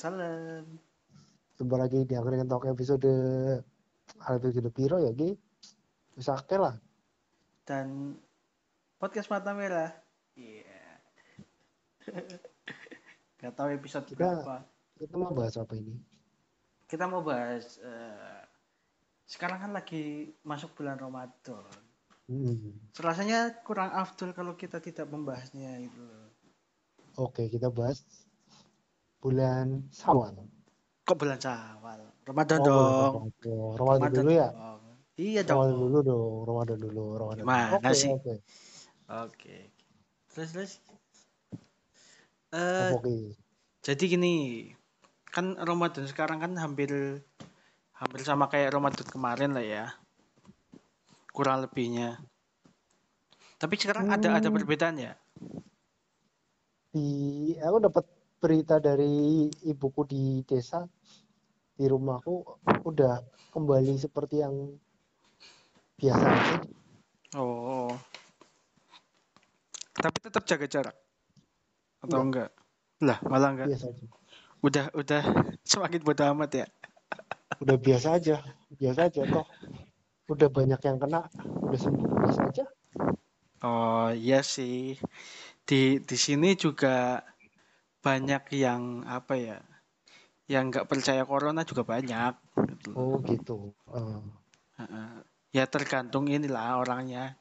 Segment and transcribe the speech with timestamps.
[0.00, 0.64] Waalaikumsalam.
[1.60, 3.12] Jumpa lagi di Angkringan Talk episode
[4.16, 5.36] episode piro ya Ki?
[6.16, 6.72] Bisa akeh lah.
[7.68, 8.16] Dan
[8.96, 9.92] podcast Mata Merah.
[10.40, 11.04] Iya.
[13.44, 14.64] Gak tahu episode Kita- berapa.
[14.96, 15.92] Kita mau bahas apa ini?
[16.88, 18.40] Kita mau bahas eh,
[19.28, 21.68] sekarang kan lagi masuk bulan Ramadan.
[22.24, 22.72] Hmm.
[22.96, 26.08] Rasanya kurang afdol kalau kita tidak membahasnya itu.
[27.20, 28.00] Oke, kita bahas
[29.20, 30.34] bulan Syawal.
[31.04, 32.00] Kok bulan Syawal?
[32.24, 33.12] Ramadan Oh, dong.
[33.36, 33.76] Ramadan.
[33.76, 34.48] Ramadan dulu ya?
[34.50, 34.82] dong.
[35.20, 35.82] Iya Ramadan dong.
[35.84, 37.44] dulu dong, Ramadan dulu, Ramadan.
[37.44, 38.10] Gimana Oke, sih?
[38.10, 38.34] Oke,
[39.10, 39.56] Oke.
[40.32, 40.72] Terus terus.
[42.56, 43.36] Eh, Oke.
[43.80, 44.34] Jadi gini,
[45.28, 47.20] kan Ramadan sekarang kan hampir
[47.96, 49.84] hampir sama kayak Ramadan kemarin lah ya.
[51.36, 52.20] Kurang lebihnya.
[53.60, 54.56] Tapi sekarang ada ada Hmm.
[54.56, 55.12] perbedaan ya.
[56.90, 57.06] Di
[57.60, 58.04] aku dapat
[58.40, 60.88] berita dari ibuku di desa
[61.76, 63.20] di rumahku udah
[63.52, 64.80] kembali seperti yang
[66.00, 66.56] biasa aja.
[67.36, 67.92] Oh.
[69.92, 70.96] Tapi tetap jaga jarak.
[72.00, 72.50] Atau enggak?
[73.04, 73.68] Lah, malah enggak.
[73.76, 74.04] Biasa aja.
[74.64, 75.22] Udah udah
[75.70, 76.66] semakin bodo amat ya.
[77.60, 78.40] Udah biasa aja,
[78.72, 79.44] biasa aja toh.
[80.32, 81.28] Udah banyak yang kena,
[81.68, 82.64] udah sembuh biasa aja.
[83.60, 84.96] Oh, iya sih.
[85.68, 87.20] Di di sini juga
[88.00, 89.58] banyak yang apa ya?
[90.50, 92.34] Yang nggak percaya corona juga banyak
[92.74, 92.90] gitu.
[92.96, 93.58] Oh gitu.
[94.80, 95.10] Heeh.
[95.52, 97.36] Ya tergantung inilah orangnya.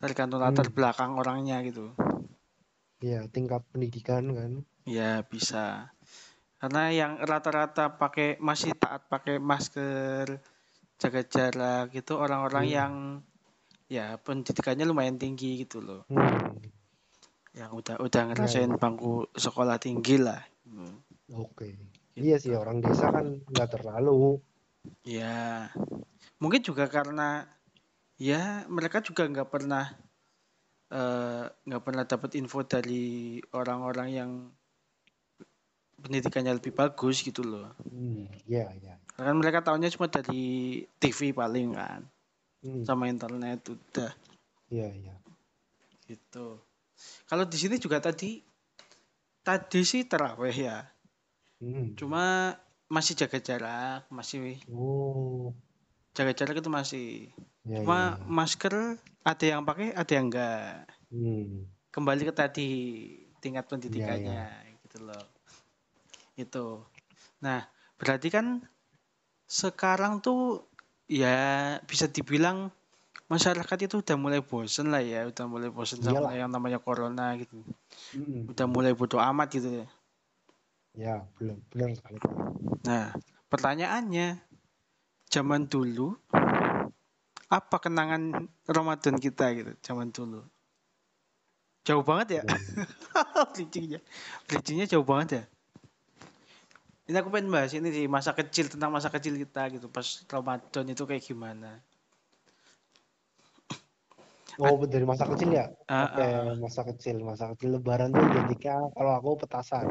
[0.00, 0.76] Tergantung latar Hmm.
[0.76, 1.92] belakang orangnya gitu.
[3.00, 4.52] ya tingkat pendidikan kan.
[4.84, 5.96] Ya bisa.
[6.60, 10.44] Karena yang rata-rata pakai masih taat pakai masker,
[11.00, 12.76] jaga jarak gitu orang-orang Hmm.
[12.76, 12.92] yang
[13.88, 16.04] ya pendidikannya lumayan tinggi gitu loh.
[16.12, 16.49] Hmm,
[17.60, 20.40] Yang udah udah ngerasain bangku sekolah tinggi lah.
[20.64, 20.96] Hmm.
[21.36, 21.76] Oke.
[22.16, 24.40] Iya sih orang desa kan nggak terlalu.
[25.04, 25.68] Ya,
[26.40, 27.44] mungkin juga karena
[28.16, 29.92] ya mereka juga nggak pernah
[30.88, 34.30] eh, nggak pernah dapat info dari orang-orang yang
[36.00, 37.76] pendidikannya lebih bagus gitu loh.
[37.84, 38.96] Hmm, iya iya.
[39.12, 42.08] Karena mereka tahunya cuma dari TV paling kan,
[42.64, 44.12] Hmm, sama internet udah
[44.72, 45.16] iya iya.
[46.08, 46.69] gitu.
[47.26, 48.42] Kalau di sini juga tadi
[49.40, 50.78] tadi sih terawih ya,
[51.60, 51.92] Hmm.
[51.92, 52.56] cuma
[52.88, 55.52] masih jaga jarak, masih Oh,
[56.16, 57.08] jaga jarak itu masih.
[57.68, 58.24] iya Cuma iya.
[58.24, 58.74] masker
[59.20, 60.88] ada yang pakai, ada yang enggak.
[61.12, 62.70] Hmm, Kembali ke tadi
[63.44, 64.46] tingkat pendidikannya
[64.88, 65.24] gitu loh.
[66.38, 66.86] Itu.
[67.44, 67.68] Nah,
[68.00, 68.64] berarti kan
[69.50, 70.64] sekarang tuh
[71.10, 72.70] ya bisa dibilang
[73.30, 76.32] masyarakat itu udah mulai bosen lah ya, udah mulai bosen sama Iyalah.
[76.34, 77.62] yang namanya corona gitu.
[78.18, 78.50] hmm.
[78.50, 79.86] Udah mulai bodo amat gitu ya.
[80.98, 82.18] Ya, belum benar sekali.
[82.82, 83.14] Nah,
[83.46, 84.42] pertanyaannya
[85.30, 86.18] zaman dulu
[87.46, 90.42] apa kenangan Ramadan kita gitu zaman dulu?
[91.86, 92.44] Jauh banget ya?
[93.54, 94.00] bridgingnya
[94.48, 95.44] bridgingnya jauh banget ya
[97.10, 100.86] ini aku pengen bahas ini sih masa kecil tentang masa kecil kita gitu pas Ramadan
[100.86, 101.82] itu kayak gimana
[104.60, 105.72] Oh, dari masa kecil ya?
[105.88, 106.52] Ah, Oke, ah.
[106.60, 109.88] masa kecil, masa kecil Lebaran tuh identiknya kalau aku petasan.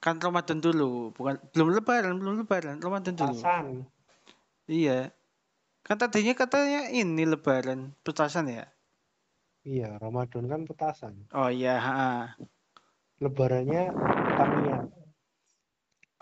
[0.00, 3.84] kan Ramadan dulu bukan belum lebaran belum lebaran Ramadan dulu Petasan.
[4.64, 5.12] iya
[5.84, 8.64] kan tadinya katanya ini lebaran petasan ya
[9.60, 11.28] Iya, Ramadan kan petasan.
[11.36, 12.32] oh iya ha.
[13.20, 13.92] Lebarannya
[14.40, 14.78] Tamiya.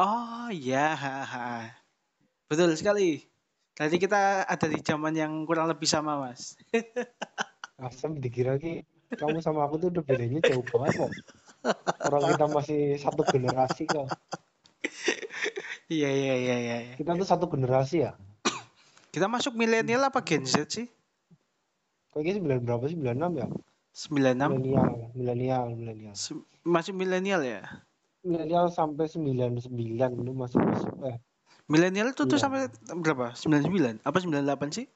[0.02, 1.48] oh iya ha, ha.
[2.50, 3.22] betul sekali
[3.78, 6.58] Tadi kita ada di zaman yang kurang lebih sama mas
[7.78, 8.82] Asam dikira ki
[9.14, 11.12] kamu sama aku tuh udah bedanya jauh banget kok.
[12.02, 14.10] Orang kita masih satu generasi kok.
[15.86, 16.76] iya iya iya iya.
[16.98, 18.18] Kita tuh satu generasi ya.
[19.14, 20.86] kita masuk milenial apa Gen Z sih
[22.10, 22.96] Kayaknya sembilan berapa sih?
[22.98, 23.46] 96 ya?
[23.94, 26.14] 96 Milenial, milenial, milenial.
[26.18, 27.62] Se- masih milenial ya
[28.26, 29.70] Milenial sampai 99
[30.18, 31.16] itu masih masuk eh
[31.68, 32.66] milenial itu tuh sampai
[32.96, 34.86] berapa 99 apa 98 sih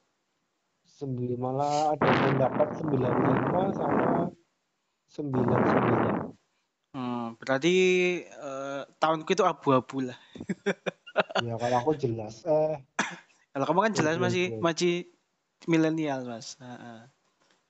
[1.03, 4.31] sembilan malah ada yang dapat 95 sama
[5.11, 6.33] 99.
[6.95, 7.75] hmm, berarti
[8.23, 10.19] eh, tahunku itu abu-abu lah.
[11.45, 12.81] Ya kalau aku jelas eh.
[13.53, 15.13] Kalau kamu kan jelas masih masih
[15.69, 16.57] milenial mas.
[16.57, 17.05] Heeh.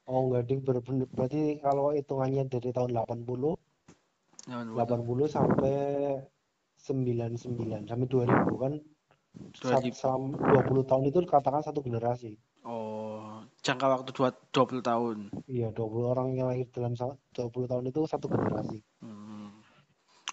[0.07, 3.59] oh enggak ding ber- ber- berarti kalau hitungannya dari tahun 80
[4.47, 5.75] Tahun 80 sampai
[6.79, 8.73] 99 sampai 2000 kan?
[9.59, 9.99] Sat- 2000.
[9.99, 12.39] selama 20 tahun itu katakan satu generasi.
[12.63, 13.02] Oh
[13.63, 15.19] jangka waktu dua, 20 tahun.
[15.47, 18.83] Iya, 20 orang yang lahir dalam sa- 20 tahun itu satu generasi.
[18.99, 19.55] Hmm.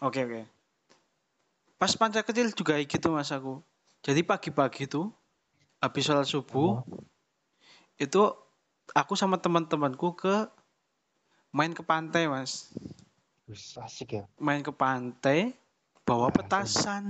[0.01, 0.41] Oke oke.
[1.77, 3.61] Pas masa kecil juga gitu mas aku.
[4.01, 5.13] Jadi pagi-pagi tuh
[5.79, 6.83] habis sholat subuh
[7.95, 8.21] itu
[8.91, 10.47] aku sama teman-temanku ke
[11.51, 12.73] main ke pantai mas.
[13.79, 14.23] Asik ya.
[14.39, 15.53] Main ke pantai
[16.03, 16.35] bawa Asik.
[16.43, 17.05] petasan.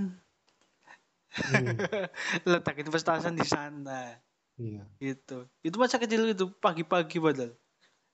[1.30, 1.78] Hmm,
[2.50, 4.18] Letakin petasan di sana.
[4.60, 4.84] Iya.
[5.00, 5.48] Gitu.
[5.64, 7.56] Itu masa kecil itu pagi-pagi padahal.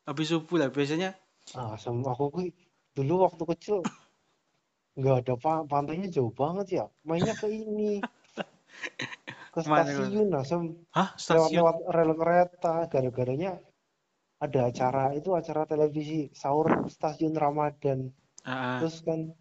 [0.06, 1.18] Habis subuh lah biasanya.
[1.58, 2.48] Ah, sama aku kuy
[2.96, 3.84] dulu waktu kecil
[4.96, 6.86] nggak ada pa pantainya jauh banget ya.
[7.04, 8.00] Mainnya ke ini.
[9.52, 10.44] Ke stasiun lah,
[10.92, 11.64] Hah stasiun?
[11.64, 13.56] lewat-lewat rel kereta gara-garanya
[14.40, 18.12] ada acara itu acara televisi sahur stasiun Ramadan.
[18.44, 18.84] Ah.
[18.84, 19.32] Terus kan,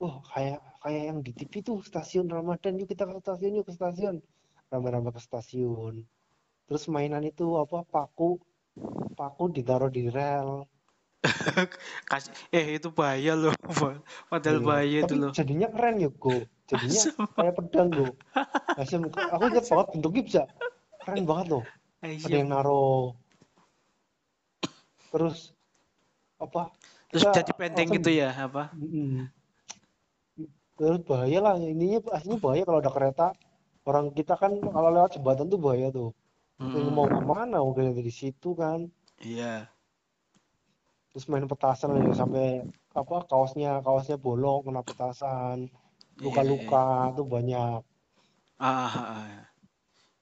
[0.00, 3.74] wah kayak kayak yang di TV tuh stasiun Ramadan, yuk kita ke stasiun, yuk ke
[3.76, 4.24] stasiun.
[4.72, 6.04] Rame-rame ke stasiun.
[6.68, 8.36] Terus mainan itu apa paku,
[9.16, 10.68] paku ditaruh di rel.
[12.12, 13.56] Kasih, eh itu bahaya loh.
[14.30, 14.66] Padahal Iya.
[14.68, 15.32] bahaya itu loh.
[15.34, 16.46] jadinya keren ya, Go.
[16.68, 17.02] Jadinya
[17.34, 18.06] kayak pedang, Go.
[18.78, 20.42] Aku ingat banget bentuknya bisa
[21.02, 21.64] keren banget loh.
[22.04, 23.16] Ada yang naruh.
[25.08, 25.56] Terus
[26.38, 26.70] apa?
[27.08, 28.62] Terus kita jadi penteng langsung gitu ya apa?
[30.78, 33.26] Terus bahaya lah, ininya aslinya bahaya kalau ada kereta.
[33.88, 36.12] Orang kita kan kalau lewat jembatan tuh bahaya tuh.
[36.58, 36.90] Mm-mm.
[36.90, 37.62] mau ke mana?
[37.62, 38.90] Udah dari situ kan.
[39.22, 39.70] Iya.
[41.14, 45.70] Terus main petasan ya sampai apa kaosnya kaosnya bolong kena petasan.
[46.18, 47.80] Iya, Luka-luka tuh banyak.
[48.58, 49.42] Ah, ah, ah.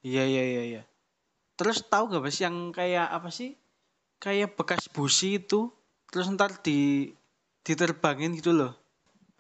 [0.05, 0.83] Iya iya iya iya.
[1.57, 3.57] Terus tahu gak mas yang kayak apa sih?
[4.21, 5.73] Kayak bekas busi itu
[6.13, 7.11] terus ntar di
[7.65, 8.77] diterbangin gitu loh.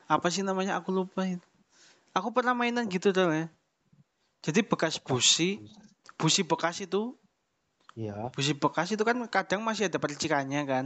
[0.08, 0.80] Apa sih namanya?
[0.80, 1.44] Aku lupa itu.
[2.16, 3.52] Aku pernah mainan gitu tuh ya.
[4.40, 5.60] Jadi bekas busi,
[6.16, 7.14] busi bekas itu,
[7.96, 8.28] Ya.
[8.32, 10.84] busi bekas itu kan kadang masih ada percikannya kan.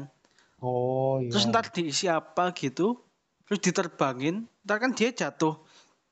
[0.63, 1.31] Oh iya.
[1.33, 3.01] Terus ntar diisi apa gitu,
[3.47, 5.59] terus diterbangin, ntar kan dia jatuh,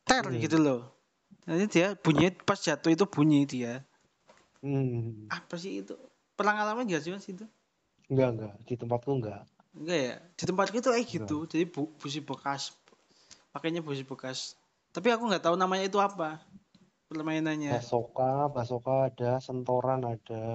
[0.03, 0.41] ter Hmm.
[0.41, 0.81] gitu loh.
[1.45, 3.85] Nanti dia bunyi pas jatuh itu bunyi dia.
[4.59, 5.29] Hmm.
[5.31, 5.95] Apa sih itu?
[6.35, 7.47] Pernah ngalamin gak sih mas itu?
[8.09, 9.43] Enggak enggak di tempatku enggak.
[9.77, 10.15] Enggak ya?
[10.35, 11.37] Di tempatku itu kayak gitu.
[11.47, 12.75] Jadi bu busi bekas.
[13.55, 14.59] Pakainya busi bekas.
[14.91, 16.41] Tapi aku nggak tahu namanya itu apa.
[17.09, 17.73] Permainannya.
[17.73, 20.53] Basoka, basoka ada, sentoran ada.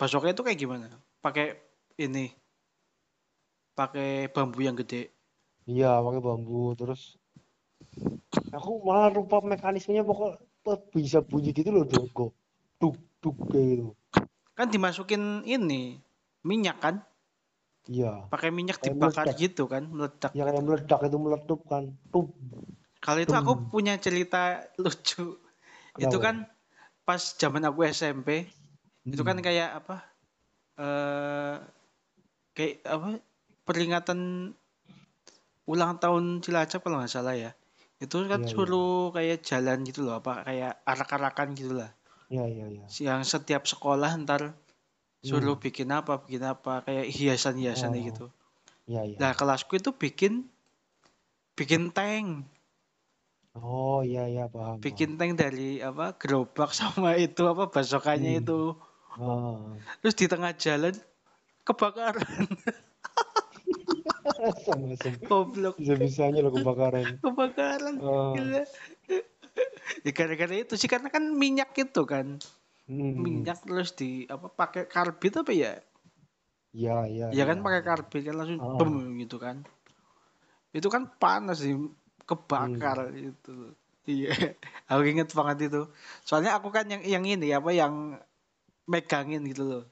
[0.00, 0.88] Basoka itu kayak gimana?
[1.20, 1.60] Pakai
[2.00, 2.32] ini.
[3.76, 5.12] Pakai bambu yang gede.
[5.68, 7.20] Iya, pakai bambu terus
[8.54, 10.40] aku malah lupa mekanismenya pokok
[10.94, 12.32] bisa bunyi gitu loh Dogo.
[12.80, 13.86] Duk duk kayak gitu.
[14.54, 15.98] Kan dimasukin ini
[16.46, 16.94] minyak kan?
[17.84, 18.32] Iya.
[18.32, 19.36] Pakai minyak dibakar meledak.
[19.36, 20.32] gitu kan, meledak.
[20.32, 21.92] Ya kayak meledak itu meletup kan.
[22.08, 22.32] Tup.
[23.04, 25.36] Kalau itu aku punya cerita lucu.
[26.00, 26.24] Itu Kenapa?
[26.24, 26.36] kan
[27.04, 28.48] pas zaman aku SMP,
[29.04, 29.44] itu kan Hmm.
[29.44, 29.96] kayak apa?
[30.80, 31.56] Eh
[32.56, 33.08] kayak apa?
[33.68, 34.52] Peringatan
[35.68, 37.52] ulang tahun Cilacap kalau nggak salah ya.
[38.00, 38.48] Itu kan iya.
[38.48, 41.92] suruh kayak jalan gitu loh, apa kayak arak-arakan gitu lah.
[42.32, 42.84] Iya iya iya.
[42.88, 44.56] Yang setiap sekolah ntar
[45.24, 48.00] suruh bikin apa, bikin apa, kayak hiasan-hiasan Hmm.
[48.00, 48.04] Oh.
[48.08, 48.26] gitu.
[48.84, 49.16] Iya iya.
[49.20, 50.44] Nah, kelasku itu bikin
[51.56, 52.44] bikin tank,
[53.54, 54.76] Oh iya iya paham.
[54.76, 54.82] paham.
[54.82, 56.14] bikin tank dari apa?
[56.18, 58.42] gerobak sama itu apa basokannya Hmm.
[58.42, 58.60] itu.
[59.14, 59.78] Ah.
[60.02, 60.94] Terus di tengah jalan
[61.62, 62.46] kebakaran.
[64.66, 65.18] Sama-sama.
[65.22, 65.74] Goblok.
[65.78, 67.22] Bisa-bisanya lo kebakaran.
[67.22, 67.94] Kebakaran.
[68.34, 68.62] Gila.
[70.02, 72.42] Ya gara-gara itu sih karena kan minyak itu kan.
[72.84, 73.14] Hmm.
[73.16, 75.78] Minyak terus di apa pakai karbit apa ya?
[76.74, 77.26] Iya iya.
[77.30, 77.64] Ya kan iya.
[77.64, 78.74] pakai karbit kan langsung Ah.
[78.74, 79.62] bem gitu kan.
[80.74, 81.78] Itu kan panas sih
[82.24, 83.30] kebakar Hmm.
[83.32, 83.56] itu.
[84.04, 84.32] Iya.
[84.90, 85.88] Aku inget banget itu.
[86.28, 88.20] Soalnya aku kan yang yang ini apa yang
[88.84, 89.84] megangin gitu loh.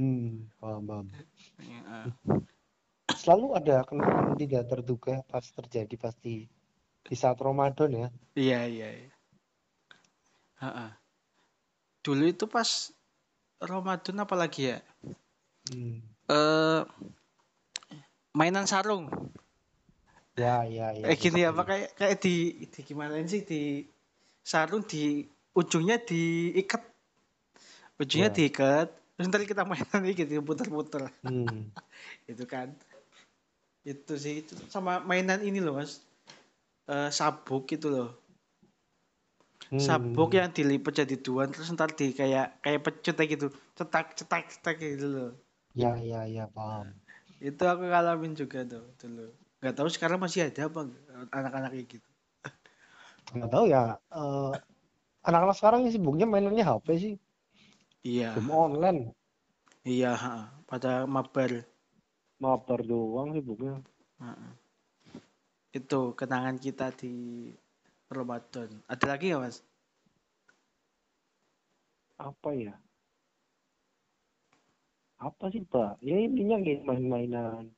[0.00, 1.06] Hmm, paham paham.
[1.60, 2.06] Ya, ah.
[3.12, 6.48] Selalu ada kenangan tidak terduga pas terjadi pasti
[7.04, 8.08] di saat Ramadan ya.
[8.32, 8.88] Iya iya.
[8.96, 9.12] iya.
[10.64, 10.96] Ha-ha.
[12.00, 12.92] Dulu itu pas
[13.60, 14.80] Ramadan apa lagi ya?
[15.68, 16.00] Hmm.
[16.32, 16.80] Eh
[18.32, 19.10] mainan sarung.
[20.38, 21.04] Ya ya ya.
[21.10, 22.34] Eh gini apa kayak kayak di
[22.70, 23.84] di gimana sih di
[24.40, 26.82] sarung di ujungnya diikat.
[28.00, 28.36] Ujungnya Ya.
[28.36, 28.88] diikat.
[29.16, 31.12] Terus ntar kita mainan gitu puter-puter.
[31.20, 31.68] Hmm.
[32.30, 32.72] Itu kan.
[33.84, 36.04] Itu sih itu sama mainan ini loh Mas.
[36.88, 38.16] Eh sabuk itu loh.
[39.70, 39.78] Hmm.
[39.78, 43.46] sabuk yang dilipat jadi dua terus ntar di kayak kayak pecut kayak gitu
[43.78, 45.30] cetak cetak cetak gitu loh
[45.78, 46.90] Ya ya ya paham.
[47.38, 50.80] itu aku ngalamin juga tuh dulu nggak tahu sekarang masih ada apa
[51.32, 52.08] anak-anak kayak gitu
[53.30, 53.94] Nggak tahu ya.
[54.10, 54.52] eh,
[55.22, 57.14] anak-anak sekarang sibuknya mainannya HP sih.
[58.02, 59.00] iya Game online.
[59.86, 60.12] Iya,
[60.66, 61.62] pada mabar.
[62.42, 63.78] Mabar doang sibuknya.
[64.18, 64.34] Ha.
[65.70, 67.14] Itu kenangan kita di
[68.10, 68.82] Ramadan.
[68.90, 69.62] Ada lagi nggak mas?
[72.18, 72.74] Apa ya?
[75.20, 76.00] Apa sih, Pak?
[76.00, 77.70] Ya intinya kayak main-mainan.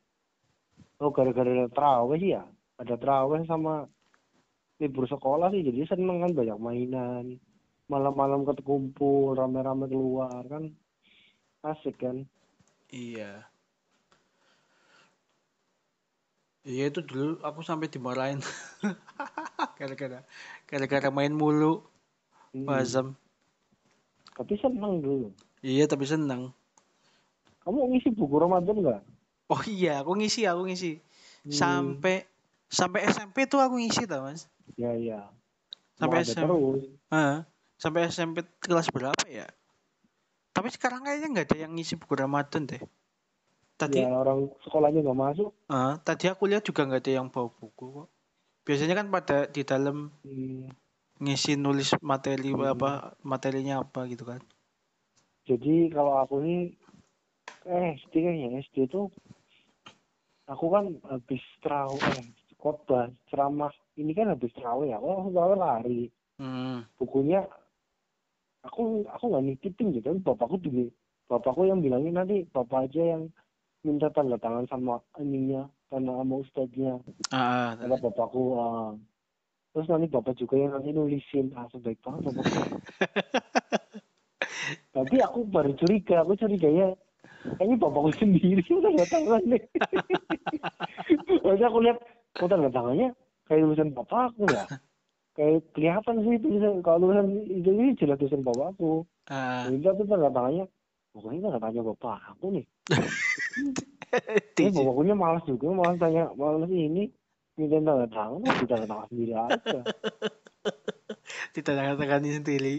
[1.03, 2.47] Oh, gara-gara ada terawih sih ya.
[2.79, 3.91] Ada terawih sama
[4.79, 7.25] libur sekolah sih, jadi seneng kan banyak mainan.
[7.91, 10.71] Malam-malam ketekumpul, rame-rame keluar kan.
[11.59, 12.23] Asik kan?
[12.87, 13.43] Iya.
[16.63, 18.39] Iya itu dulu aku sampai dimarahin
[19.77, 20.23] gara-gara
[20.63, 21.83] gara-gara main mulu
[22.53, 22.69] Hmm.
[22.69, 23.17] Azam.
[24.37, 25.33] Tapi seneng dulu.
[25.65, 26.53] Iya tapi senang.
[27.65, 29.01] Kamu ngisi buku Ramadan nggak?
[29.53, 30.91] Oh iya, aku ngisi, aku ngisi.
[31.45, 31.53] Hmm.
[31.53, 32.15] Sampai
[32.79, 34.49] sampai SMP tuh aku ngisi tau mas.
[34.81, 35.19] Ya, ya.
[35.99, 36.49] Sampai SMP.
[36.49, 36.83] terus.
[37.77, 39.45] Sampai SMP kelas berapa ya?
[40.53, 42.81] Tapi sekarang kayaknya nggak ada yang ngisi buku Ramadan deh.
[43.77, 45.49] Tadi, Ya, orang sekolahnya nggak masuk.
[45.69, 48.07] ah, tadi aku lihat juga nggak ada yang bawa buku kok.
[48.63, 50.69] Biasanya kan pada di dalam Hmm.
[51.23, 52.69] ngisi nulis materi Hmm.
[52.73, 52.91] apa
[53.25, 54.41] materinya apa gitu kan.
[55.43, 56.61] Jadi kalau aku nih
[57.67, 59.01] eh SD kayaknya SD itu
[60.47, 62.25] aku kan habis terawih eh,
[62.59, 63.71] khotbah ceramah.
[63.95, 64.97] Ini kan habis terawih ya?
[64.99, 66.03] Aku langsung terawih lari.
[66.33, 66.81] Hmm.
[66.97, 67.45] bukunya
[68.65, 70.17] aku aku nggak nitipin gitu.
[70.17, 70.89] Bapakku dulu
[71.29, 73.29] bapakku yang bilangin nanti bapak aja yang
[73.85, 76.97] minta tanda tangan sama ininya tanda sama ustadznya.
[77.29, 78.97] Ah, ah, kata bapakku ah.
[79.73, 81.53] terus nanti bapak juga yang nanti nulisin.
[81.53, 82.77] Ah baik banget bapakku.
[84.95, 86.23] Tapi aku baru curiga.
[86.23, 86.95] Aku curiganya
[87.59, 89.63] kayaknya bapakku sendiri yang tanda tangan nih
[91.43, 91.97] Maksudnya aku lihat
[92.33, 93.09] kok tanda tangannya
[93.47, 94.63] kayak tulisan bapakku ya
[95.33, 99.67] kayak kelihatan sih tulisan kalau tulisan itu ini jelas tulisan bapakku ah.
[99.67, 100.65] jadi tapi tanda tangannya
[101.11, 102.65] pokoknya tanda tangannya bapak aku nih
[104.13, 104.85] Tapi Tiji.
[104.85, 107.09] bapaknya malas juga malas tanya malas ini
[107.57, 109.79] minta tanda tangan tapi tanda tangan sendiri aja
[111.53, 112.75] Ditanda-tangani sendiri.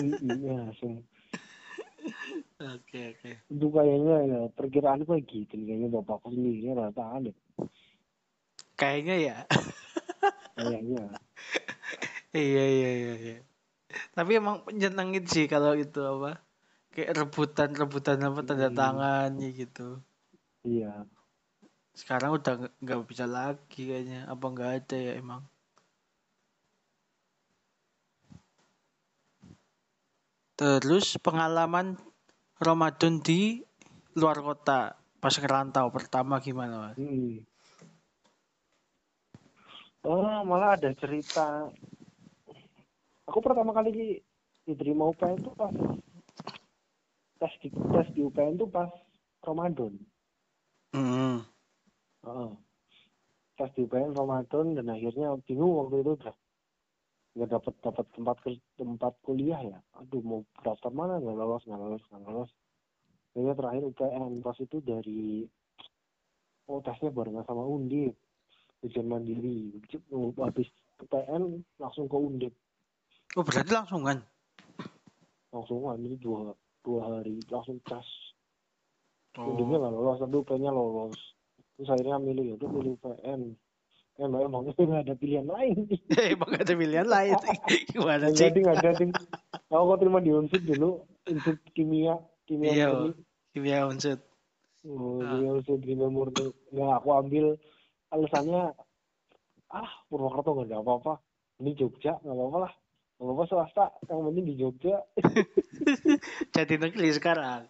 [0.00, 1.04] iya langsung
[2.64, 3.32] Oke, oke.
[3.52, 7.36] itu kayaknya ya perkiraan kayak gitu nih, kayaknya bapakku sendiri tanda tangan deh
[8.80, 9.36] Kayaknya ya.
[10.56, 11.02] kayaknya
[12.34, 13.36] Iya, iya, iya, iya.
[14.16, 16.30] Tapi emang menyenangin sih kalau itu apa?
[16.94, 18.78] Kayak rebutan-rebutan apa tanda Hmm.
[18.80, 20.02] tangannya gitu.
[20.64, 21.06] iya
[22.00, 24.20] Sekarang udah nggak bisa lagi kayaknya.
[24.32, 25.42] Apa nggak ada ya emang?
[30.58, 31.98] Terus pengalaman
[32.62, 33.58] Ramadan di
[34.14, 36.96] luar kota pas ngerantau pertama gimana mas?
[37.00, 37.42] Hmm.
[40.04, 41.72] Oh, malah ada cerita.
[43.24, 44.22] Aku pertama kali di-
[44.68, 45.72] diterima UPN itu pas
[47.40, 48.92] tes di tes di UPN itu pas
[49.42, 49.96] Ramadan.
[50.92, 51.40] Hmm.
[52.22, 52.50] Heeh.
[53.56, 56.36] Tes di UPN Ramadan dan akhirnya bingung waktu itu udah
[57.34, 59.78] nggak dapat dapat tempat ke, tempat kuliah ya.
[59.98, 61.18] Aduh mau daftar mana?
[61.18, 62.50] Nggak lolos nggak lolos nggak lolos.
[63.34, 65.42] Akhirnya terakhir UPN pas itu dari
[66.70, 68.14] oh tesnya barengan sama Undip.
[68.86, 69.74] Ujian mandiri
[70.38, 70.68] habis
[71.02, 72.54] UPN langsung ke Undip.
[73.34, 74.22] Oh berarti langsungan?
[75.54, 76.50] langsung kan ini dua
[76.82, 77.38] dua hari.
[77.50, 78.06] Langsung tes
[79.34, 79.50] Oh.
[79.50, 80.18] Undipnya nggak lolos.
[80.22, 81.18] Tapi UPN-nya lolos.
[81.74, 83.40] Terus akhirnya milih ya udah milih UPN
[84.16, 85.74] emang emang nggak ada pilihan lain
[86.14, 87.34] Emang gak ada pilihan lain.
[87.88, 88.42] Gimana nggak sih?
[88.46, 89.04] jadi nggak jadi
[89.68, 90.90] aku kok terima di unsur dulu
[91.24, 92.88] unsur kimia kimia Iya.
[93.50, 94.18] Kimia unsur.
[94.84, 95.34] oh, Ah.
[95.34, 97.44] kimia unsur kimia murni nggak aku ambil
[98.08, 98.70] alasannya
[99.68, 101.12] ah Purwokerto nggak ada apa-apa
[101.58, 102.72] ini Jogja nggak apa-apa lah
[103.14, 104.96] nggak apa-apa swasta yang penting di Jogja
[106.54, 107.66] Jadi negeri sekarang.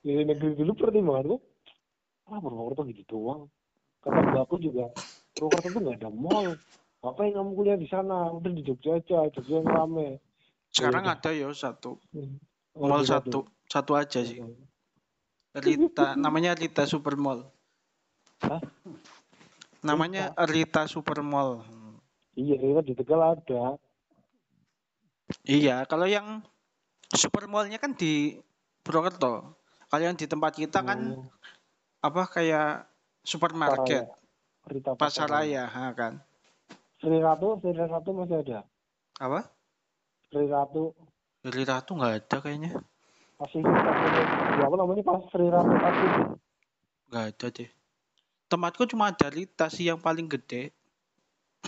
[0.00, 1.36] Dari negeri dulu pertimbanganku,
[2.26, 3.42] ah Purwokerto gitu doang.
[4.02, 4.90] Kata mbakku juga,
[5.38, 6.58] Purwokerto tuh nggak ada mall.
[7.02, 8.30] Ngapain kamu kuliah di sana?
[8.30, 10.18] Udah di Jogja aja, Jogja yang rame.
[10.70, 11.14] Sekarang Iya.
[11.18, 11.98] ada ya satu.
[12.74, 13.46] Oh, Mall satu.
[13.66, 14.42] Satu aja sih.
[15.52, 17.44] Rita, namanya Rita Super Mall.
[18.42, 18.62] Hah?
[19.84, 21.62] Namanya Rita Super Mall.
[22.38, 23.76] Iya, iya di Tegal ada.
[25.44, 26.40] Iya, kalau yang
[27.12, 28.40] Super Mall-nya kan di
[28.80, 29.58] Purwokerto.
[29.92, 31.28] Kalau yang di tempat kita kan Oh,
[32.00, 32.88] apa kayak
[33.22, 34.20] supermarket, Pasaraya.
[34.62, 36.22] Rita pasar raya, ha, kan?
[37.02, 38.62] Sri Ratu, Sri Ratu masih ada.
[39.18, 39.50] Apa?
[40.30, 40.94] Sri Ratu
[41.42, 42.72] Dari Ratu nggak ada kayaknya.
[43.42, 46.10] masih ya apa namanya pas Sri Ratu Pasir.
[47.10, 47.70] Nggak ada deh.
[48.46, 50.70] Tempatku cuma ada Rita sih yang paling gede.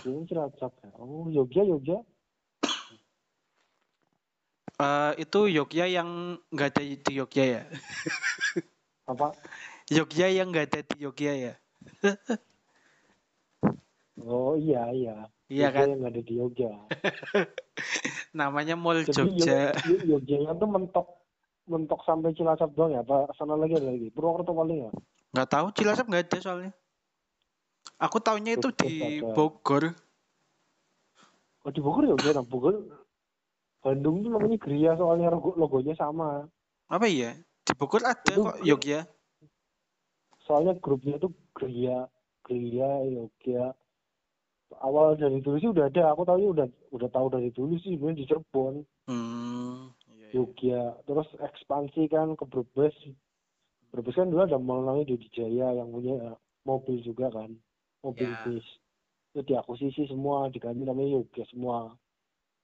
[0.07, 0.91] Ini Cilacap ya.
[0.95, 1.99] Oh, Jogja, Jogja.
[4.75, 7.63] Eh, itu Yogya yang nggak ada di Yogya ya?
[9.11, 9.31] Apa?
[9.89, 11.53] Yogya yang nggak ada di Yogya ya?
[14.15, 15.15] Oh iya iya.
[15.45, 15.87] Iya Jogja kan?
[15.91, 16.71] Yang ada di Jogja.
[18.39, 19.75] Namanya Mall Jadi Jogja.
[20.01, 21.07] Jogja tuh mentok
[21.67, 23.03] mentok sampai Cilacap doang ya?
[23.03, 24.09] Apa sana lagi ada lagi?
[24.09, 24.91] Purwokerto paling ya?
[25.35, 26.71] Nggak tahu Cilacap nggak ada soalnya.
[28.01, 29.35] Aku taunya itu Jogja di ada.
[29.35, 29.83] Bogor.
[31.61, 32.75] Oh di Bogor ya udah, nah, Bogor.
[33.83, 36.49] Bandung tuh namanya Gria soalnya logo- logonya sama.
[36.89, 37.35] Apa ya?
[37.61, 39.05] Di Bogor ada Itu- kok Yogya.
[40.45, 42.05] Soalnya grupnya tuh Gria,
[42.45, 43.73] Gria, Jogja.
[44.81, 46.11] Awal dari dulu sih udah ada.
[46.13, 48.75] Aku tahu udah udah tahu dari dulu sih sebenarnya di Cirebon,
[49.07, 49.89] Hmm.
[50.09, 50.27] iya, iya.
[50.33, 50.81] Jogja.
[51.05, 52.93] Terus ekspansi kan ke Brebes.
[53.93, 57.55] Brebes kan dulu ada mall namanya Dodi Jaya yang punya eh, mobil juga kan,
[58.03, 58.41] mobil Ya.
[58.43, 58.65] bis.
[59.31, 61.93] Itu diakuisisi semua, diganti namanya Jogja semua.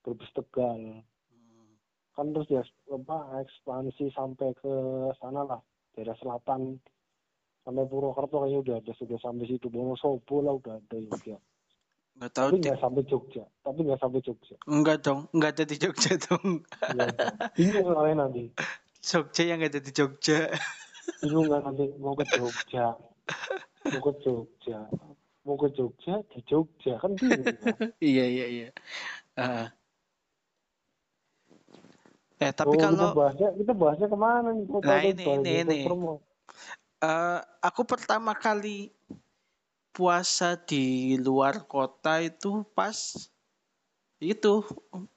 [0.01, 1.05] Brebes Tegal.
[1.31, 1.71] Hmm.
[2.11, 2.61] kan terus ya
[2.91, 4.73] apa ekspansi sampai ke
[5.21, 5.61] sana lah
[5.95, 6.81] daerah selatan
[7.61, 11.37] sampai Purwokerto kayaknya udah ada sudah sampai situ Wonosobo lah udah ada juga
[12.11, 15.75] Nggak tahu tapi nggak sampai Jogja tapi nggak sampai Jogja Enggak dong, nggak ada di
[15.79, 16.45] Jogja dong.
[16.67, 17.27] Nggak ada.
[17.55, 18.43] bingung soalnya nanti
[19.01, 20.39] Jogja yang nggak ada di Jogja.
[21.21, 22.85] bingung kan nanti mau ke Jogja
[23.89, 24.79] mau ke Jogja
[25.41, 27.77] mau ke Jogja di Jogja kan bingung kan?
[28.01, 28.67] iya iya iya.
[29.37, 29.69] Ah.
[32.41, 35.77] eh tapi oh, kita kalau bahasnya kita bahasnya ke mana nih Nah, ini, ini, ini.
[35.85, 36.21] promo?
[37.01, 38.89] Eh, aku pertama kali
[39.91, 42.95] puasa di luar kota itu pas
[44.21, 44.53] itu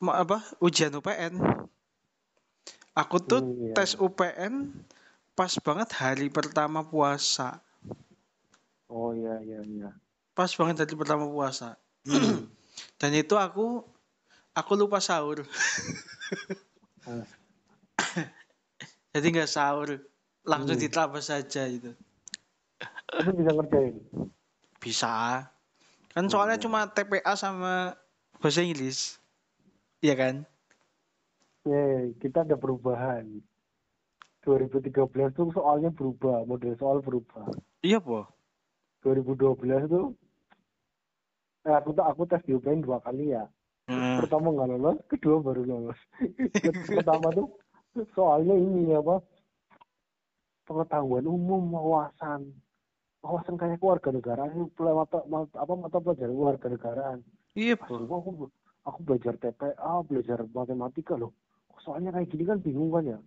[0.01, 1.35] apa ujian UPN.
[2.95, 3.75] Aku tuh Hmm, iya.
[3.77, 4.55] tes UPN
[5.39, 7.61] pas banget hari pertama puasa.
[8.89, 9.91] oh iya iya iya
[10.35, 11.77] Pas banget hari pertama puasa.
[12.09, 12.49] Hmm.
[13.01, 13.85] Dan itu aku
[14.55, 15.43] aku lupa sahur.
[17.07, 17.25] Ah.
[19.15, 20.03] Jadi nggak sahur,
[20.45, 20.85] langsung Hmm.
[20.85, 21.93] diterabas saja itu.
[23.09, 23.95] tapi bisa ngerjain
[24.79, 25.47] Bisa.
[26.13, 26.65] Kan soalnya Iya.
[26.69, 27.97] cuma TPA sama
[28.39, 29.17] bahasa Inggris.
[29.99, 30.35] Iya kan?
[31.65, 33.41] Ya, kita ada perubahan.
[34.45, 37.49] 2013 tuh soalnya berubah, model soal berubah.
[37.81, 38.29] Iya, Po.
[39.01, 40.13] 2012 tuh
[41.65, 43.49] eh, aku tuh aku tes di UPN dua kali ya.
[43.89, 44.21] Hmm.
[44.21, 45.97] Pertama nggak lolos, kedua baru lolos.
[46.93, 47.49] Pertama tuh
[48.13, 49.25] soalnya ini apa?
[50.65, 52.53] Pengetahuan umum, wawasan.
[53.21, 57.19] Wawasan kayak keluarga negaraan, mata, mata, apa mata pelajaran keluarga negaraan.
[57.57, 58.01] Iya, Pas Po.
[58.01, 58.31] dulu aku
[58.85, 61.33] aku belajar TPA, belajar matematika loh.
[61.85, 63.19] Soalnya kayak gini kan bingung kan ya.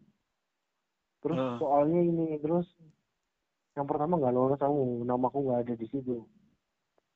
[1.21, 1.57] Terus Ah.
[1.57, 2.65] soalnya ini terus
[3.73, 6.25] yang pertama nggak lolos aku, namaku nggak ada di situ.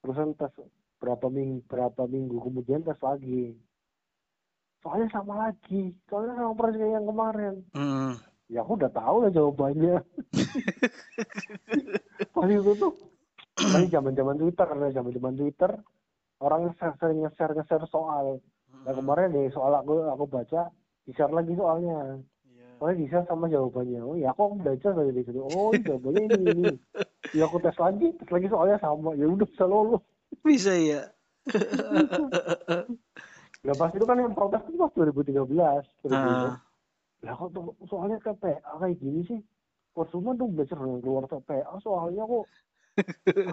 [0.01, 0.53] Terus kan tes
[0.97, 3.57] berapa minggu berapa minggu kemudian tes lagi.
[4.81, 7.55] Soalnya sama lagi, soalnya sama persis kayak yang kemarin.
[7.77, 8.13] Hmm.
[8.51, 9.95] Ya aku udah tahu lah jawabannya.
[12.35, 12.99] Pas itu tuh,
[13.55, 15.71] tadi zaman zaman Twitter, karena zaman zaman Twitter
[16.41, 18.43] orang nge-share sering nge-share nge-share soal.
[18.83, 20.73] Nah kemarin deh soal aku aku baca
[21.05, 22.19] di share lagi soalnya.
[22.49, 22.67] Iya.
[22.81, 24.01] Soalnya di share sama jawabannya.
[24.01, 25.39] Oh ya aku baca dari situ.
[25.39, 26.73] Oh jawabannya ini ini.
[27.37, 29.13] Ya aku tes lagi, tes lagi soalnya sama.
[29.15, 30.03] Ya udah bisa lolos.
[30.41, 31.13] Bisa ya.
[33.61, 35.45] Nah pas itu kan yang protes itu pas 2013.
[35.45, 36.09] 2013.
[36.17, 36.57] Ah.
[37.21, 39.39] Lah kok tuh soalnya TPA kayak gini sih?
[39.91, 42.45] Percuma tuh belajar keluar TPA soalnya kok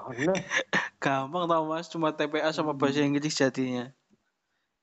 [0.09, 0.37] aneh.
[1.03, 3.95] Gampang tau Mas, cuma TPA sama bahasa Inggris jadinya.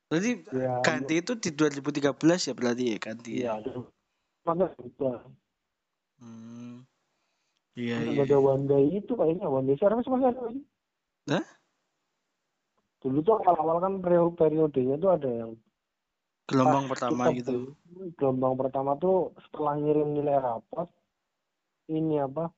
[0.08, 2.14] Berarti Ya, ganti itu di 2013
[2.48, 3.60] ya berarti ya ganti ya.
[3.60, 3.84] Iya.
[4.46, 5.26] Mana juga.
[6.22, 6.86] Hmm.
[7.76, 8.24] Iya iya.
[8.24, 10.62] ada one day itu kayaknya one day service masih ada lagi.
[11.28, 11.46] Hah?
[13.04, 15.52] Dulu tuh awal-awal kan periode periodenya tuh ada yang
[16.46, 17.58] Gelombang pas pertama kita gitu.
[18.18, 20.90] Gelombang pertama tuh setelah ngirim nilai rapot
[21.90, 22.54] ini apa?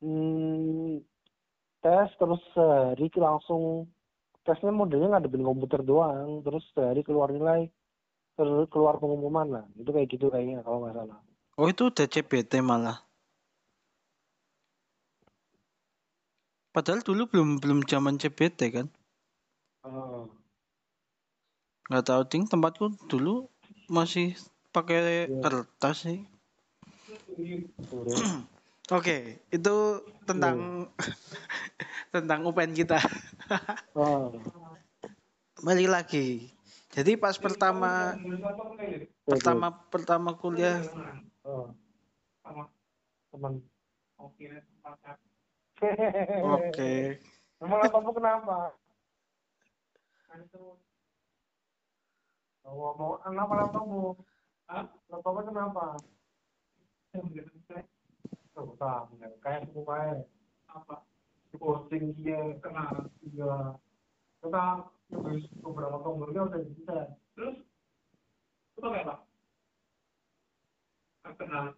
[0.00, 1.04] Hmm,
[1.84, 3.90] tes terus sehari langsung
[4.46, 7.68] tesnya modelnya ngadepin komputer doang terus sehari keluar nilai
[8.40, 11.20] terus keluar pengumuman lah itu kayak gitu kayaknya kalau nggak salah
[11.60, 13.04] Oh itu CBT malah.
[16.72, 18.88] Padahal dulu belum belum zaman CBT kan.
[21.90, 23.50] Nggak tahu ding tempatku dulu
[23.90, 24.38] masih
[24.70, 25.42] pakai Iya.
[25.42, 26.22] kertas sih.
[28.94, 29.76] Oke, itu
[30.22, 30.86] tentang
[32.14, 33.02] tentang UPN kita.
[33.98, 34.30] Oh.
[35.66, 36.54] Balik lagi.
[36.94, 38.14] Jadi pas pertama
[39.26, 40.78] pertama pertama kuliah
[41.42, 41.74] Oh.
[43.34, 43.58] teman
[46.38, 46.92] oke.
[47.58, 48.78] Laptopmu kenapa?
[52.64, 54.16] mau mau kenapa laptopmu
[54.68, 55.84] ah laptopnya kenapa?
[58.54, 59.08] Oh, sama.
[59.42, 60.28] kayak aku kayak
[60.70, 61.02] apa
[61.58, 63.74] posting dia kena iya
[64.40, 64.64] kita
[65.60, 66.96] beberapa tombol udah bisa.
[67.34, 67.56] Terus
[68.72, 69.16] itu pakai apa?
[71.34, 71.74] Kena.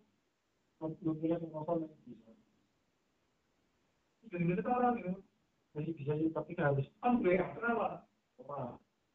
[0.83, 2.31] Lu punya konsol bisa.
[4.29, 5.23] Dan itu orang gitu
[5.73, 8.05] masih bisa sih tapi harus kan gue yang kenapa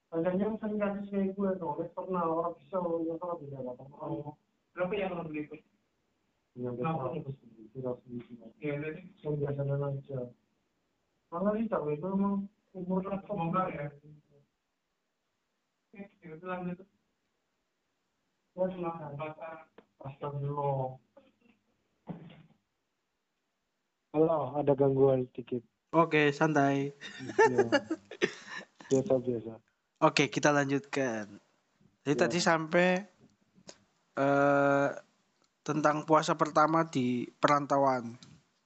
[0.08, 3.84] apa Banyak sering kasih saya gue tuh eksternal orang bisa yang salah bisa apa
[4.72, 5.58] berapa yang orang beli itu
[6.56, 7.12] yang berapa?
[7.76, 10.20] tidak sedikit ya jadi yang biasa aja
[11.28, 11.68] malah sih.
[11.68, 13.36] Tahu itu emang umur laptop.
[13.68, 13.92] ya?
[16.24, 16.80] Itu lanjut.
[18.56, 19.12] Ya silakan.
[20.08, 20.96] Astagfirullah.
[24.16, 25.62] Halo, ada gangguan sedikit.
[25.92, 26.96] Oke, santai.
[28.90, 29.60] Iya.
[29.98, 31.26] Oke, kita lanjutkan.
[32.06, 32.22] Jadi Ya.
[32.22, 32.88] tadi sampai
[34.18, 34.90] eh
[35.66, 38.16] tentang puasa pertama di perantauan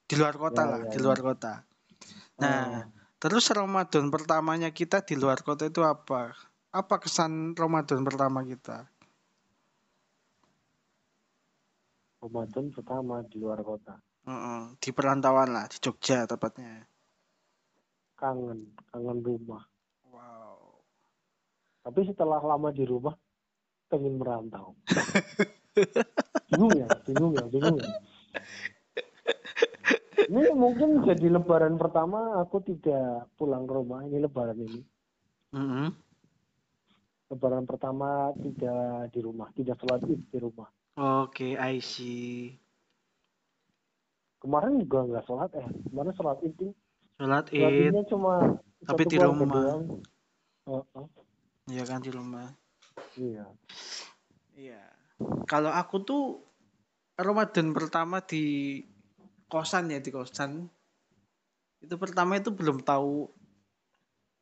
[0.06, 1.04] di luar kota Ya, lah, ya, di ya.
[1.04, 1.54] luar kota.
[2.44, 2.84] Nah, Ah,
[3.18, 6.36] terus Ramadan pertamanya kita di luar kota itu apa?
[6.72, 8.92] Apa kesan Ramadan pertama kita?
[12.22, 13.96] Ramadan pertama di luar kota.
[14.28, 16.86] Heeh, di perantauan lah, di Jogja tepatnya.
[18.20, 18.60] Kangen,
[18.92, 19.71] kangen rumah.
[21.82, 23.18] Tapi setelah lama di rumah,
[23.90, 24.78] pengen merantau.
[26.52, 27.92] bingung ya, bingung ya, bingung ya.
[30.32, 34.00] Ini mungkin jadi lebaran pertama aku tidak pulang ke rumah.
[34.08, 34.82] Ini lebaran ini.
[35.52, 35.88] Mm-mm.
[37.32, 40.72] Lebaran pertama tidak di rumah, tidak sholat id di rumah.
[40.96, 42.56] Oke, I see.
[44.40, 45.68] Kemarin juga nggak sholat eh.
[45.92, 46.60] Kemarin sholat id.
[47.20, 48.56] Sholat id, cuma
[48.88, 49.48] tapi di rumah.
[49.52, 49.82] doang.
[50.70, 51.08] Oh, oh,
[51.72, 52.52] ya kan di rumah.
[53.16, 53.48] iya.
[54.56, 54.84] Iya.
[55.48, 56.24] Kalau aku tuh
[57.18, 58.78] Ramadan pertama di
[59.52, 60.70] kosan ya di kosan.
[61.82, 63.30] Itu pertama itu belum tahu.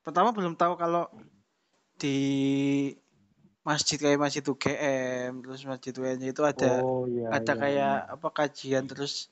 [0.04, 1.08] Pertama belum tahu kalau
[2.00, 2.18] di
[3.63, 8.13] masjid kayak masjid UGM terus masjid UNY itu ada oh, iya, ada iya, kayak iya.
[8.15, 9.28] apa kajian terus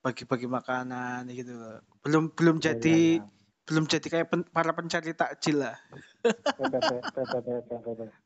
[0.00, 1.82] bagi-bagi makanan gitu loh.
[2.02, 3.41] Belum belum Iya, jadi iya, iya.
[3.62, 5.78] Belum jadi kayak pen- para pencari takjil lah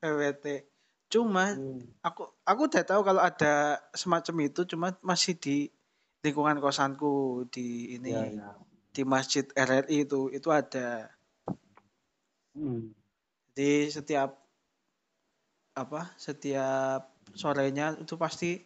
[0.00, 0.46] PPT.
[1.06, 1.86] Cuma Hmm.
[2.02, 5.70] aku aku udah tahu kalau ada semacam itu cuma masih di
[6.20, 8.48] lingkungan kosanku di ini Iya, iya.
[8.90, 11.14] di masjid RRI itu itu ada
[12.56, 12.90] Hmm.
[13.52, 14.34] jadi setiap
[15.76, 18.64] apa setiap sorenya itu pasti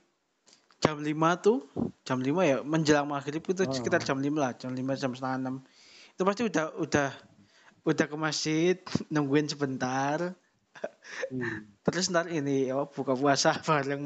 [0.79, 1.67] jam 5 tuh
[2.01, 3.75] jam 5 ya menjelang maghrib itu Oh.
[3.75, 5.55] sekitar jam 5 lah jam 5 jam setengah 6
[6.21, 7.09] itu pasti udah udah
[7.89, 8.77] udah ke masjid
[9.09, 10.37] nungguin sebentar
[11.31, 11.81] Hmm.
[11.85, 14.05] terus ntar ini oh buka puasa bareng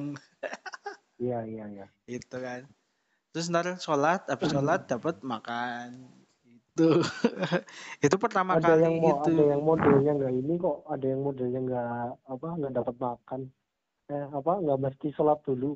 [1.19, 1.85] Iya, iya, iya.
[2.17, 2.63] itu kan
[3.33, 5.89] terus ntar sholat habis sholat dapat makan
[6.47, 6.89] itu
[8.07, 11.21] itu pertama Ada kali yang mau, itu ada yang modelnya nggak ini kok, ada yang
[11.27, 11.89] modelnya nggak
[12.33, 13.41] apa, nggak dapat makan.
[14.15, 15.71] Eh, apa, nggak mesti sholat dulu.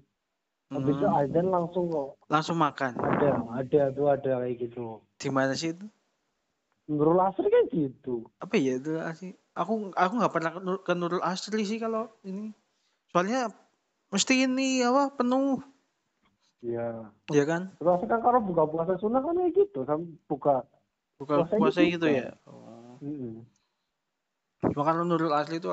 [0.74, 2.11] Habis itu Mm, azan langsung kok.
[2.33, 3.29] langsung makan Ada,
[3.61, 4.81] ada tuh ada kayak gitu.
[5.20, 5.87] di mana sih itu
[6.88, 8.24] Nurul Asri kan gitu.
[8.40, 12.09] apa ya itu sih aku aku nggak pernah ke, Nur- ke Nurul Asri sih kalau
[12.24, 12.57] ini
[13.12, 13.53] soalnya
[14.09, 15.61] mesti ini apa penuh
[16.59, 17.14] Iya.
[17.31, 20.66] ya kan Terus kan kalau buka puasa sunnah kan kayak gitu, kan buka.
[21.22, 22.18] buka puasa gitu juga.
[22.18, 22.98] ya oh.
[24.59, 25.70] Cuma kalau Nurul Asli itu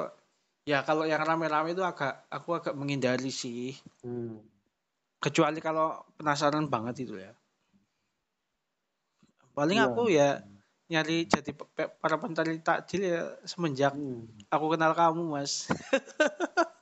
[0.65, 3.73] ya kalau yang rame-rame itu agak aku agak menghindari sih
[4.05, 4.41] Hmm.
[5.17, 7.33] kecuali kalau penasaran banget itu ya
[9.57, 9.85] paling Iya.
[9.89, 10.29] aku ya
[10.85, 11.51] nyari jadi
[12.01, 14.29] para pencari takjil ya semenjak Hmm.
[14.53, 15.65] aku kenal kamu mas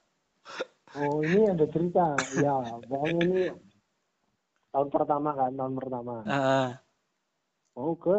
[0.93, 2.05] Oh ini ada cerita,
[2.37, 2.53] ya
[2.85, 3.41] pokoknya ini
[4.69, 6.15] tahun pertama kan, tahun pertama.
[6.29, 6.69] Ah,
[7.73, 8.17] Mau ke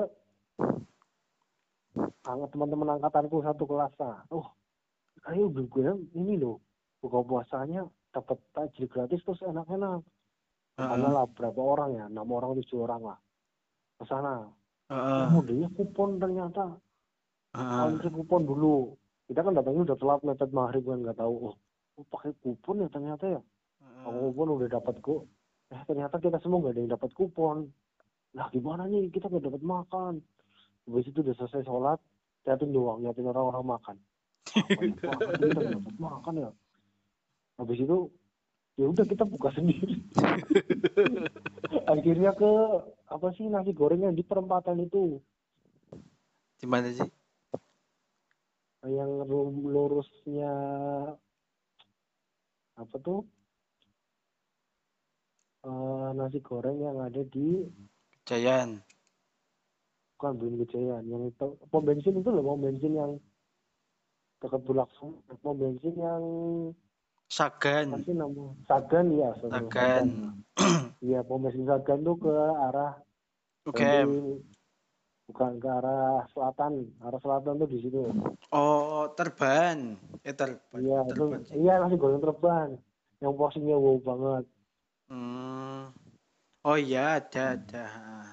[2.27, 4.27] angkat teman-teman angkatanku satu kelas lah.
[4.35, 4.51] Oh,
[5.31, 5.87] ayo gue
[6.19, 6.59] ini loh
[6.99, 10.03] buka puasanya dapat takjil gratis terus enak-enak.
[10.83, 13.19] ah, Karena lah berapa orang ya, enam orang tujuh orang lah
[14.03, 14.51] ke sana.
[14.95, 16.79] Oh, modelnya kupon ternyata
[17.59, 18.95] ah, antri kupon dulu.
[19.27, 21.51] Kita kan datangnya udah telat mepet maghrib kan nggak tahu.
[21.51, 21.55] Oh,
[21.99, 23.41] oh pakai kupon ya ternyata ya.
[23.83, 24.07] ah.
[24.07, 25.27] Aku kupon udah dapat kok.
[25.75, 27.57] Eh ternyata kita semua nggak ada yang dapat kupon.
[28.39, 30.15] Lah gimana nih kita nggak dapat makan.
[30.87, 31.99] Habis itu udah selesai sholat,
[32.47, 33.97] liatin doang, liatin orang-orang makan.
[34.47, 36.51] Kita nggak dapat makan ya.
[37.59, 37.99] Habis itu
[38.79, 40.07] ya udah kita buka sendiri.
[41.93, 42.53] Akhirnya ke
[43.11, 45.21] apa sih nasi goreng yang di perempatan itu,
[46.61, 47.09] di mana sih?
[48.85, 50.53] Yang ru- lurusnya
[52.77, 53.25] apa tuh?
[55.65, 57.65] Eh, nasi goreng yang ada di
[58.29, 58.85] Jayan.
[60.15, 61.49] bukan Bumi Kejayaan yang itu.
[61.69, 63.13] Pom bensin itu loh pom bensin yang
[64.41, 64.89] dekat Bulak
[65.41, 66.23] pom bensin yang
[67.29, 68.05] Sagan.
[68.05, 70.09] nama Sagan ya Sagan.
[71.05, 72.97] iya pom bensin Sagan tuh ke arah
[73.65, 73.85] Oke.
[73.85, 74.41] dari-
[75.25, 78.01] bukan ke arah selatan arah selatan tuh di situ
[78.49, 79.99] Oh, terban.
[80.23, 80.79] Eh, terban.
[80.79, 81.55] iya itu terban sih.
[81.59, 82.71] iya nasi goreng terbang
[83.21, 84.45] yang porsinya wow banget
[85.05, 85.93] Hmm.
[86.65, 87.85] Oh iya, ada, ada.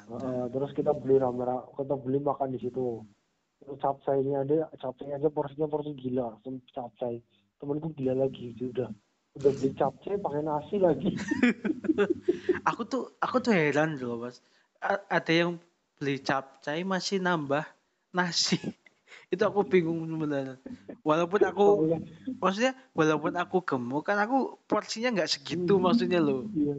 [0.08, 1.44] Heeh, terus kita beli rame
[1.76, 3.04] kita beli makan di situ
[3.60, 6.40] terus capcaynya ada capcay aja porsinya porsi gila
[6.72, 7.20] capcay
[7.60, 8.90] temenku gila lagi sudah udah
[9.36, 11.16] beli capcay pakai nasi lagi
[12.70, 14.38] Aku tuh, aku tuh heran loh, Mas.
[14.82, 15.58] A- ada yang
[15.98, 17.66] beli capcay masih nambah
[18.14, 18.58] nasi.
[19.34, 20.62] Itu aku bingung sebenarnya.
[21.02, 21.66] Walaupun aku,
[22.38, 25.84] maksudnya walaupun aku gemuk kan aku porsinya nggak segitu Hmm.
[25.90, 26.46] maksudnya loh.
[26.54, 26.76] Iya.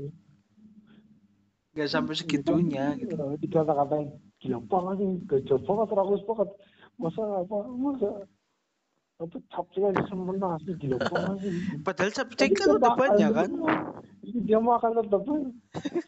[1.75, 3.15] Nggak sampai segitunya gitu.
[3.19, 4.07] Eh, dikata-katain
[4.39, 6.49] gila banget sih gajah banget rakus banget
[6.99, 8.09] masa apa masa
[9.23, 10.99] apa capcay aja sama nasi gila
[11.87, 13.51] Padahal capcay Tapi kan udah banyak kan.
[14.47, 15.23] dia makan tetap.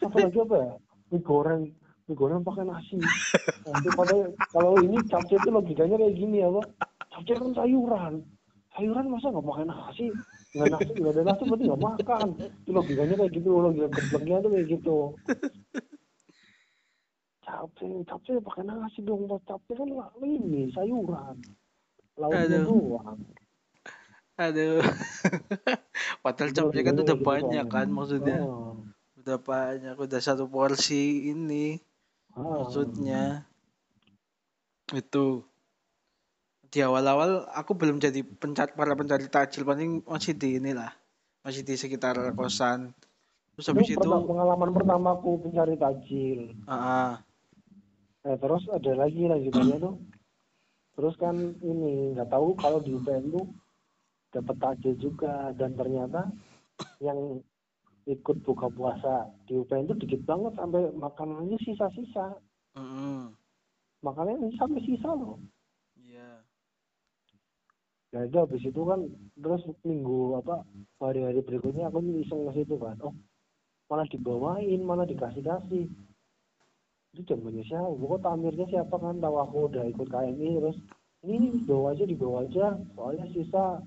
[0.03, 0.73] Satu lagi apa ya?
[1.15, 1.63] Mie goreng.
[2.11, 2.99] Mie goreng pakai nasi.
[3.67, 4.15] Nanti pada
[4.51, 6.61] kalau ini capcay itu logikanya kayak gini apa?
[7.15, 8.15] Capcay kan sayuran.
[8.75, 10.07] Sayuran masa nggak pakai nasi?
[10.55, 12.29] Nggak nasi nggak ada nasi berarti nggak makan.
[12.67, 14.97] Itu logikanya kayak gitu logika gebleknya tuh kayak gitu.
[17.45, 19.89] Capcay capcay pakai nasi dong capcay kan
[20.23, 21.39] ini sayuran
[22.19, 22.65] lauknya Aduh.
[22.67, 23.21] doang
[24.35, 24.83] Aduh.
[26.27, 28.43] Itu capcay kan udah banyak kan maksudnya.
[28.43, 28.83] Oh.
[29.23, 31.79] Udah banyak, udah satu porsi ini.
[32.35, 32.67] Ah.
[32.67, 33.47] maksudnya
[34.91, 35.47] itu
[36.67, 40.91] di awal-awal aku belum jadi pencari para pencari takjil paling masih di inilah
[41.47, 42.91] masih di sekitar kosan
[43.55, 47.23] terus habis itu itu pengalaman pertamaku pencari tajil ah,
[48.27, 49.95] eh terus ada lagi lanjutannya tuh
[50.95, 53.47] terus kan ini nggak tahu kalau di UPN tuh
[54.35, 55.55] dapat tajil juga.
[55.55, 56.31] Dan ternyata
[56.99, 57.39] yang
[58.07, 62.39] ikut buka puasa di UPN tuh dikit banget sampai makanannya sisa-sisa.
[62.75, 63.35] Mm,
[64.03, 65.39] makanannya sampai sisa loh.
[65.99, 66.43] Iya.
[68.15, 70.63] Ya itu habis itu kan terus minggu apa
[71.03, 72.99] hari-hari berikutnya aku iseng ke situ kan.
[73.03, 73.15] Oh
[73.89, 75.87] malah dibawain malah dikasih kasih
[77.15, 77.95] itu zamannya siapa?
[77.95, 79.23] Kok tamirnya siapa kan?
[79.23, 80.77] Tahu aku udah ikut KMI terus
[81.23, 82.67] ini nih bawa aja dibawa aja.
[82.99, 83.79] Soalnya sisa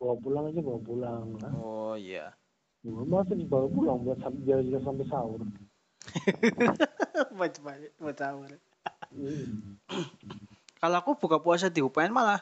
[0.00, 1.24] bawa pulang aja bawa pulang.
[1.36, 2.32] Nah, oh iya.
[2.82, 5.44] Masa dibawa pulang buat sam- biar bisa sampai sahur?
[7.38, 7.62] Macam
[8.00, 8.32] macam
[9.12, 9.76] Hmm.
[10.80, 12.40] kalau aku buka puasa di UPN malah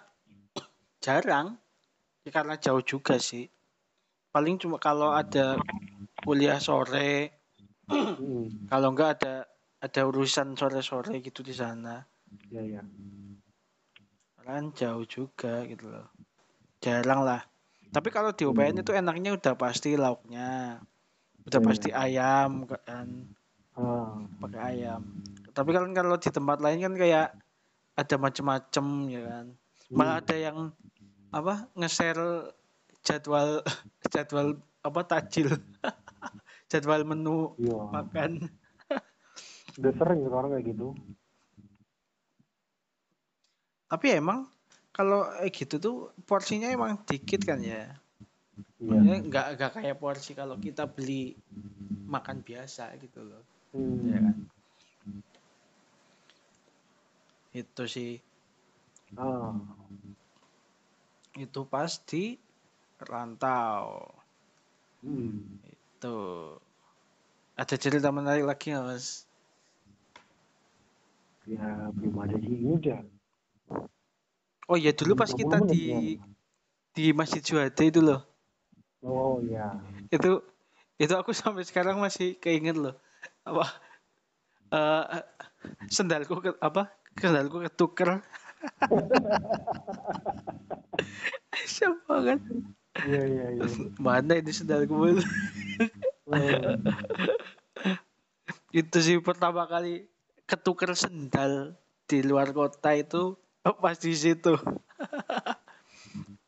[1.05, 1.59] jarang.
[2.23, 3.51] Ya, karena jauh juga sih.
[4.31, 5.59] Paling cuma kalau ada
[6.23, 7.35] kuliah sore
[7.91, 8.47] Hmm.
[8.71, 9.50] kalau enggak ada
[9.81, 12.05] ada urusan sore-sore gitu di sana.
[12.53, 12.83] Ya ya
[14.51, 16.11] kan jauh juga gitu loh.
[16.83, 17.47] Jarang lah.
[17.95, 20.83] Tapi kalau di UPN itu enaknya udah pasti lauknya.
[21.47, 21.67] Udah Iya.
[21.71, 23.31] pasti ayam kan?
[23.79, 24.27] Ah.
[24.43, 25.03] Pakai ayam.
[25.55, 27.29] Tapi kan kalau di tempat lain kan kayak
[27.95, 29.47] ada macem-macem ya kan?
[29.91, 30.59] Malah ada yang
[31.31, 32.51] apa nge-share
[33.07, 33.63] jadwal
[34.15, 35.47] jadwal apa tajil
[36.71, 37.79] jadwal menu iya.
[37.87, 38.51] makan
[39.79, 40.89] udah sering sekarang kayak gitu.
[43.91, 44.47] Tapi emang
[44.91, 47.91] kalau kayak gitu tuh porsinya emang dikit kan ya?
[48.81, 48.99] Iya.
[48.99, 51.35] Ya, nggak nggak kayak porsi kalau kita beli
[52.07, 53.43] makan biasa gitu loh.
[53.75, 54.11] Hmm.
[54.11, 54.37] ya kan?
[57.55, 58.19] Itu sih.
[59.19, 59.55] Ah.
[61.35, 62.39] Itu pasti
[62.99, 64.07] rantau.
[65.01, 65.61] Hmm.
[65.65, 66.19] itu.
[67.57, 69.30] Ada cerita menarik lagi nggak mas
[71.51, 73.03] ya belum ada ini udah.
[74.71, 76.15] Oh iya dulu pas 30 kita di
[76.95, 78.23] di Masjid Juhade itu loh.
[79.03, 79.83] Oh ya
[80.15, 80.39] itu
[81.01, 82.95] itu aku sampai sekarang masih keinget loh.
[83.43, 83.67] Apa
[84.71, 85.27] eh
[85.91, 88.23] sendalku ke, apa sendalku ketuker.
[91.67, 92.39] Siapa kan?
[93.07, 93.65] Iya iya iya.
[93.99, 94.95] Mana ini sendalku?
[94.95, 95.17] Oh,
[98.71, 100.07] itu sih pertama kali
[100.51, 101.79] ketuker sendal
[102.11, 104.59] di luar kota itu pas di situ.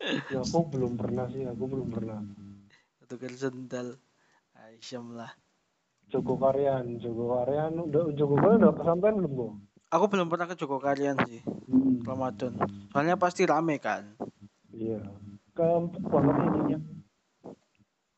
[0.03, 2.19] Ya, aku belum pernah sih aku belum pernah.
[2.99, 4.03] Ketuker sendal.
[4.59, 5.31] Aisyam lah.
[6.11, 9.47] Joko Karyan Joko Karyan udah Joko Karyan udah kesampaian belum bu?
[9.95, 12.03] Aku belum pernah ke Joko Karyan sih hmm.
[12.03, 12.59] Ramadan.
[12.91, 14.19] Soalnya pasti rame kan?
[14.75, 14.99] Iya.
[15.55, 15.65] Ke
[16.11, 16.79] banget ininya.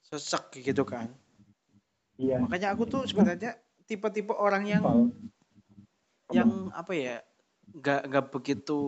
[0.08, 1.12] Sesek gitu kan?
[2.16, 2.40] Iya.
[2.40, 5.12] Makanya aku tuh sebenarnya tipe-tipe orang yang Pal.
[6.34, 7.16] Yang apa ya
[7.74, 8.80] nggak nggak begitu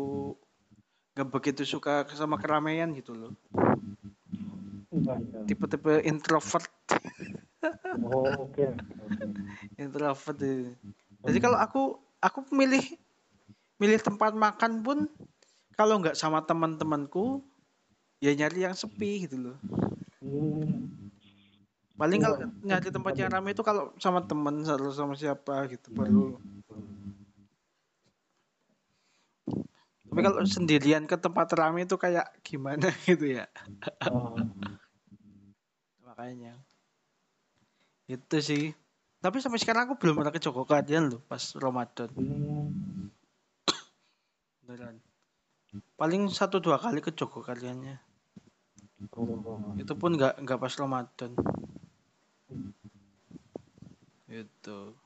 [1.16, 3.32] nggak begitu suka sama keramaian gitu loh.
[5.46, 6.68] Tipe-tipe introvert.
[8.02, 8.66] Oh oke.
[9.82, 10.72] Introvert itu.
[11.26, 11.82] jadi kalau aku
[12.22, 12.85] aku milih
[13.80, 14.98] milih tempat makan pun
[15.76, 17.44] kalau nggak sama teman-temanku
[18.20, 19.56] ya nyari yang sepi gitu loh.
[20.20, 20.88] Hmm,
[22.00, 22.48] paling kalau Iya.
[22.64, 26.40] nyari tempat yang ramai itu kalau sama teman atau sama siapa gitu baru
[30.16, 33.44] tapi kalau sendirian ke tempat ramai itu kayak gimana gitu ya?
[34.09, 34.33] Oh,
[36.00, 36.57] makanya.
[38.09, 38.72] Itu sih.
[39.20, 42.09] Tapi sampai sekarang aku belum pernah ke Jogokaryan loh pas Ramadan.
[42.16, 43.12] Hmm,
[44.64, 44.96] beneran.
[46.00, 48.00] Paling satu dua kali ke Jogokaryannya
[49.20, 51.37] oh, itu pun nggak nggak pas Ramadan.
[54.33, 54.96] Itu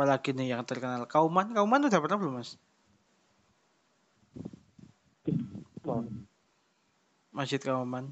[0.00, 1.04] apalagi nih yang terkenal?
[1.04, 1.52] Kauman?
[1.52, 2.56] Kauman udah pernah belum mas.
[7.36, 8.08] Masjid Kauman.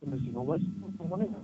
[0.00, 1.36] Ya?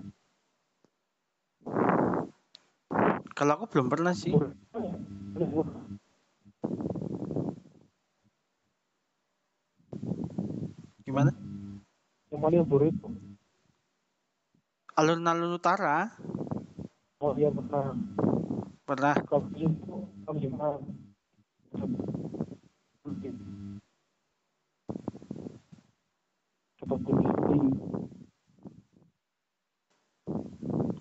[3.37, 4.33] kalau aku belum pernah sih.
[4.33, 4.57] Udah,
[5.37, 5.77] udah.
[11.05, 11.37] gimana?
[12.33, 13.13] Yang burrito?
[14.93, 16.13] alun-alun utara
[17.23, 17.95] Oh iya pernah.
[18.83, 19.95] pernah Kalau itu
[20.27, 20.83] kamu Jumat.
[26.83, 27.57] Seperti itu.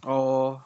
[0.06, 0.62] oh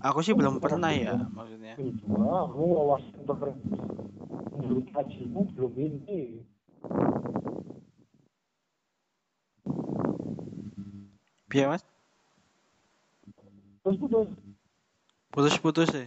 [0.00, 1.76] aku sih belum pernah ya maksudnya
[2.08, 3.56] Wah, aku wawasan berkeren.
[4.60, 6.45] Belum hajimu belum ini.
[11.56, 11.82] Biar mas
[13.80, 14.28] Terus putus.
[15.32, 16.04] putus-putus ya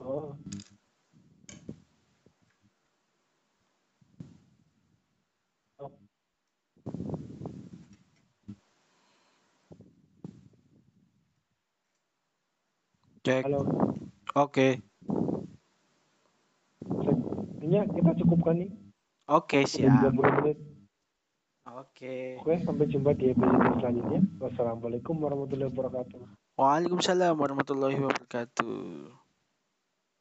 [0.00, 0.36] Oh.
[13.24, 13.60] cek Halo.
[14.36, 14.68] oke
[17.64, 18.70] Ini kita cukupkan nih.
[19.26, 20.56] oke Sudah siap 30 menit.
[21.94, 24.20] Oke Oke, sampai jumpa di episode selanjutnya.
[24.42, 26.26] Wassalamualaikum warahmatullahi wabarakatuh.
[26.58, 29.23] Waalaikumsalam warahmatullahi wabarakatuh